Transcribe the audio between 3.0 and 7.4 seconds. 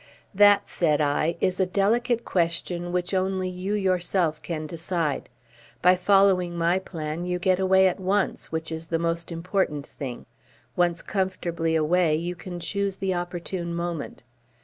only you yourself can decide. By following my plan you